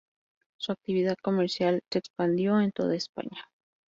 [0.57, 3.39] Su actividad comercial se expandió en toda España.